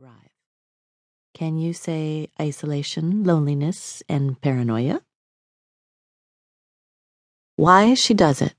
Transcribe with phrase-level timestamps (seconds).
[0.00, 0.30] arrive.
[1.34, 5.02] Can you say isolation, loneliness, and paranoia?
[7.56, 8.54] Why she does it.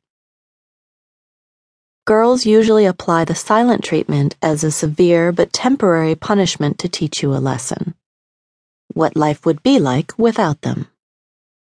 [2.06, 7.34] Girls usually apply the silent treatment as a severe but temporary punishment to teach you
[7.34, 7.94] a lesson.
[8.94, 10.88] What life would be like without them.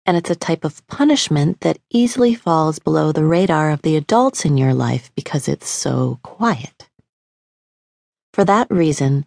[0.06, 4.46] And it's a type of punishment that easily falls below the radar of the adults
[4.46, 6.88] in your life because it's so quiet.
[8.34, 9.26] For that reason,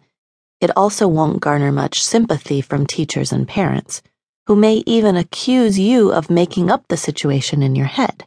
[0.61, 4.01] it also won't garner much sympathy from teachers and parents,
[4.45, 8.25] who may even accuse you of making up the situation in your head.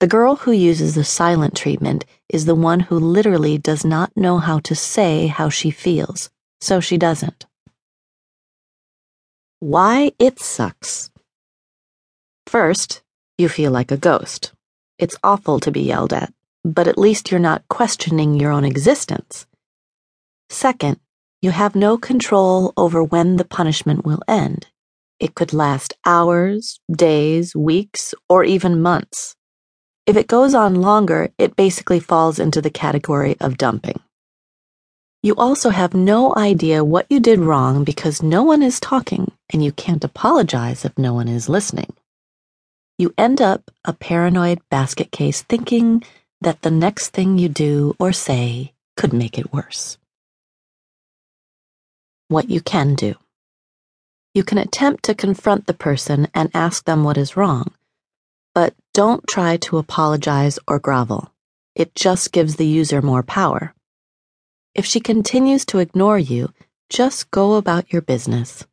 [0.00, 4.38] The girl who uses the silent treatment is the one who literally does not know
[4.38, 6.28] how to say how she feels,
[6.60, 7.46] so she doesn't.
[9.60, 11.10] Why it sucks.
[12.48, 13.02] First,
[13.38, 14.52] you feel like a ghost.
[14.98, 16.34] It's awful to be yelled at,
[16.64, 19.46] but at least you're not questioning your own existence.
[20.50, 20.98] Second,
[21.42, 24.68] you have no control over when the punishment will end.
[25.18, 29.34] It could last hours, days, weeks, or even months.
[30.06, 33.98] If it goes on longer, it basically falls into the category of dumping.
[35.24, 39.64] You also have no idea what you did wrong because no one is talking and
[39.64, 41.92] you can't apologize if no one is listening.
[42.98, 46.04] You end up a paranoid basket case thinking
[46.40, 49.98] that the next thing you do or say could make it worse.
[52.32, 53.14] What you can do.
[54.34, 57.72] You can attempt to confront the person and ask them what is wrong
[58.54, 61.32] but don't try to apologize or grovel.
[61.74, 63.74] It just gives the user more power.
[64.74, 66.52] If she continues to ignore you,
[66.90, 68.66] just go about your business.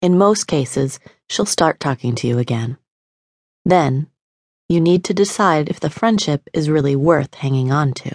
[0.00, 2.78] In most cases, she'll start talking to you again.
[3.64, 4.08] Then,
[4.68, 8.12] you need to decide if the friendship is really worth hanging on to.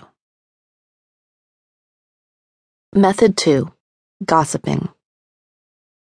[2.94, 3.73] Method 2
[4.26, 4.90] Gossiping.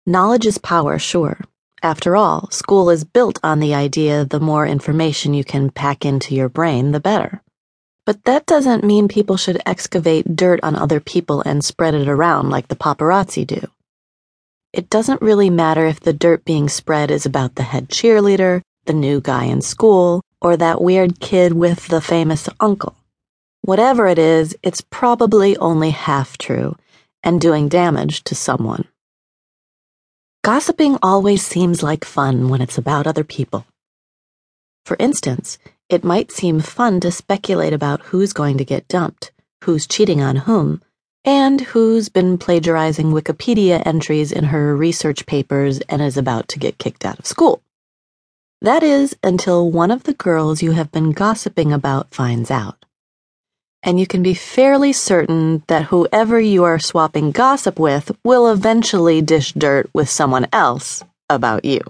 [0.07, 1.41] Knowledge is power, sure,
[1.83, 6.35] after all, school is built on the idea the more information you can pack into
[6.35, 7.41] your brain, the better.
[8.05, 12.51] But that doesn't mean people should excavate dirt on other people and spread it around
[12.51, 13.61] like the paparazzi do.
[14.73, 18.93] It doesn't really matter if the dirt being spread is about the head cheerleader, the
[18.93, 22.97] new guy in school, or that weird kid with the famous uncle.
[23.63, 26.77] Whatever it is, it's probably only half true
[27.29, 28.87] and doing damage to someone.
[30.43, 33.67] Gossiping always seems like fun when it's about other people.
[34.87, 35.59] For instance,
[35.91, 39.31] it might seem fun to speculate about who's going to get dumped,
[39.65, 40.81] who's cheating on whom,
[41.23, 46.79] and who's been plagiarizing Wikipedia entries in her research papers and is about to get
[46.79, 47.61] kicked out of school.
[48.63, 52.87] That is until one of the girls you have been gossiping about finds out
[53.83, 59.23] and you can be fairly certain that whoever you are swapping gossip with will eventually
[59.23, 61.81] dish dirt with someone else about you.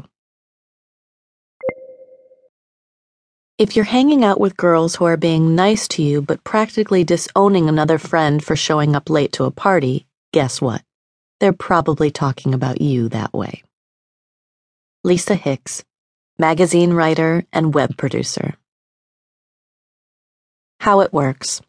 [3.59, 7.69] If you're hanging out with girls who are being nice to you but practically disowning
[7.69, 10.83] another friend for showing up late to a party, guess what?
[11.41, 13.65] They're probably talking about you that way.
[15.03, 15.85] Lisa Hicks,
[16.39, 18.55] magazine writer and web producer.
[20.81, 21.61] How it works.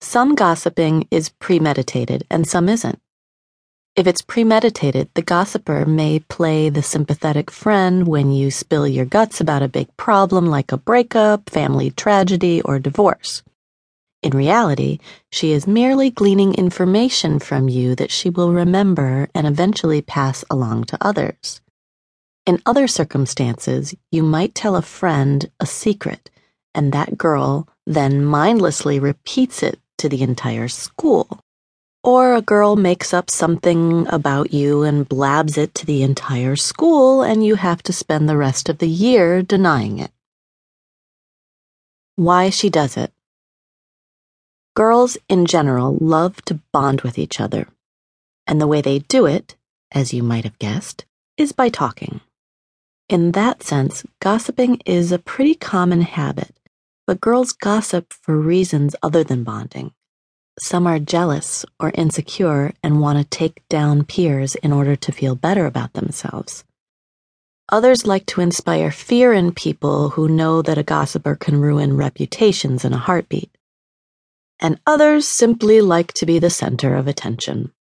[0.00, 3.00] Some gossiping is premeditated and some isn't.
[3.96, 9.40] If it's premeditated, the gossiper may play the sympathetic friend when you spill your guts
[9.40, 13.42] about a big problem like a breakup, family tragedy, or divorce.
[14.22, 15.00] In reality,
[15.32, 20.84] she is merely gleaning information from you that she will remember and eventually pass along
[20.84, 21.60] to others.
[22.46, 26.30] In other circumstances, you might tell a friend a secret,
[26.72, 31.40] and that girl then mindlessly repeats it to the entire school.
[32.02, 37.22] Or a girl makes up something about you and blabs it to the entire school,
[37.22, 40.12] and you have to spend the rest of the year denying it.
[42.16, 43.12] Why she does it.
[44.74, 47.68] Girls in general love to bond with each other,
[48.46, 49.56] and the way they do it,
[49.90, 51.04] as you might have guessed,
[51.36, 52.20] is by talking.
[53.08, 56.54] In that sense, gossiping is a pretty common habit
[57.08, 59.90] but girls gossip for reasons other than bonding.
[60.58, 65.34] Some are jealous or insecure and want to take down peers in order to feel
[65.34, 66.64] better about themselves.
[67.70, 72.84] Others like to inspire fear in people who know that a gossiper can ruin reputations
[72.84, 73.56] in a heartbeat.
[74.60, 77.72] And others simply like to be the center of attention.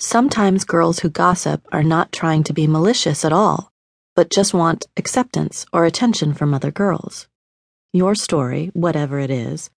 [0.00, 3.70] Sometimes girls who gossip are not trying to be malicious at all,
[4.16, 7.28] but just want acceptance or attention from other girls.
[7.98, 9.70] Your story, whatever it is,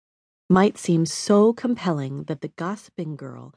[0.50, 3.54] might seem so compelling that the gossiping girl